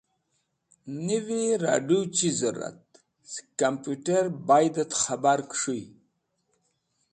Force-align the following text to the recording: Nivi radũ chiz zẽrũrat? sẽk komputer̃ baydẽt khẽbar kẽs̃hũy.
Nivi 1.05 1.37
radũ 1.63 1.99
chiz 2.15 2.33
zẽrũrat? 2.39 2.81
sẽk 3.31 3.47
komputer̃ 3.59 4.25
baydẽt 4.47 4.91
khẽbar 5.01 5.39
kẽs̃hũy. 5.49 5.83